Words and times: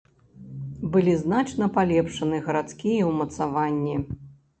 Былі 0.93 1.11
значна 1.23 1.67
палепшаны 1.75 2.39
гарадскія 2.47 3.01
ўмацаванні. 3.11 3.95